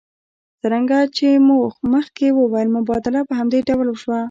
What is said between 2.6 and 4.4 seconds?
مبادله په همدې ډول وشوه